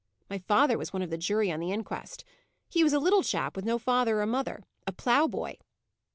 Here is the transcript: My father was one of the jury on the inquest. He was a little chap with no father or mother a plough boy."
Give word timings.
My 0.31 0.39
father 0.39 0.79
was 0.79 0.91
one 0.91 1.03
of 1.03 1.11
the 1.11 1.17
jury 1.19 1.51
on 1.51 1.59
the 1.59 1.71
inquest. 1.71 2.25
He 2.67 2.83
was 2.83 2.91
a 2.91 2.97
little 2.97 3.21
chap 3.21 3.55
with 3.55 3.65
no 3.65 3.77
father 3.77 4.19
or 4.19 4.25
mother 4.25 4.63
a 4.87 4.91
plough 4.91 5.27
boy." 5.27 5.57